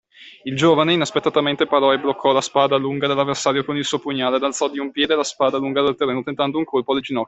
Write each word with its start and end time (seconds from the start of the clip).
Il 0.45 0.55
giovane, 0.57 0.93
inaspettatamente, 0.93 1.67
parò 1.67 1.93
e 1.93 1.99
bloccò 1.99 2.31
la 2.31 2.41
spada 2.41 2.75
lunga 2.75 3.05
dell’avversario 3.05 3.63
con 3.63 3.77
il 3.77 3.85
suo 3.85 3.99
pugnale, 3.99 4.37
ed 4.37 4.43
alzò 4.43 4.67
di 4.67 4.79
un 4.79 4.89
piede 4.89 5.13
la 5.15 5.23
spada 5.23 5.59
lunga 5.59 5.83
dal 5.83 5.95
terreno, 5.95 6.23
tentando 6.23 6.57
un 6.57 6.63
colpo 6.65 6.93
alle 6.93 7.01
ginocchia. 7.01 7.19